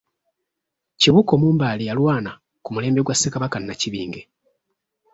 Kibuuka 0.99 1.31
Omumbaale 1.37 1.83
yalwaana 1.89 2.31
ku 2.63 2.69
mulembe 2.73 3.01
gwa 3.03 3.15
Ssekabaka 3.15 3.57
Nnakibinge. 3.59 4.21